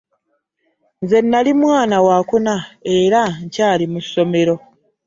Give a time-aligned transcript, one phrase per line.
[1.01, 2.55] Nze nali mwana wa kuna
[2.97, 4.55] era nkyaali mu ssomero.